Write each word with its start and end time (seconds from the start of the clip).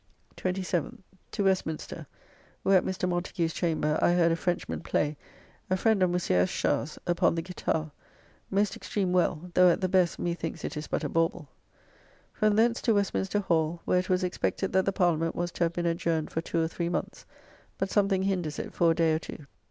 27th. 0.35 0.97
To 1.29 1.43
Westminster, 1.43 2.07
where 2.63 2.75
at 2.79 2.83
Mr. 2.83 3.07
Montagu's 3.07 3.53
chamber 3.53 3.99
I 4.01 4.13
heard 4.13 4.31
a 4.31 4.35
Frenchman 4.35 4.79
play, 4.79 5.15
a 5.69 5.77
friend 5.77 6.01
of 6.01 6.09
Monsieur 6.09 6.41
Eschar's, 6.41 6.97
upon 7.05 7.35
the 7.35 7.43
guitar, 7.43 7.91
most 8.49 8.75
extreme 8.75 9.11
well, 9.13 9.51
though 9.53 9.69
at 9.69 9.79
the 9.79 9.87
best 9.87 10.17
methinks 10.17 10.65
it 10.65 10.75
is 10.75 10.87
but 10.87 11.03
a 11.03 11.07
bawble. 11.09 11.49
From 12.33 12.55
thence 12.55 12.81
to 12.81 12.95
Westminster 12.95 13.41
Hall, 13.41 13.79
where 13.85 13.99
it 13.99 14.09
was 14.09 14.23
expected 14.23 14.73
that 14.73 14.85
the 14.85 14.91
Parliament 14.91 15.35
was 15.35 15.51
to 15.51 15.65
have 15.65 15.73
been 15.73 15.85
adjourned 15.85 16.31
for 16.31 16.41
two 16.41 16.59
or 16.59 16.67
three 16.67 16.89
months, 16.89 17.27
but 17.77 17.91
something 17.91 18.23
hinders 18.23 18.57
it 18.57 18.73
for 18.73 18.89
a 18.89 18.95
day 18.95 19.13
or 19.13 19.19
two. 19.19 19.45